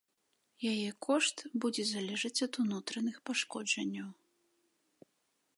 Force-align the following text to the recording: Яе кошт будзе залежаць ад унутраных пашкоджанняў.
Яе 0.71 0.89
кошт 1.05 1.37
будзе 1.65 1.83
залежаць 1.91 2.43
ад 2.47 2.53
унутраных 2.65 3.15
пашкоджанняў. 3.31 4.09